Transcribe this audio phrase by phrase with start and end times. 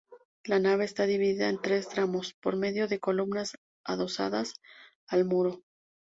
[0.45, 4.53] La nave está dividida en tres tramos, por medio de columnas adosadas
[5.05, 5.61] al muro.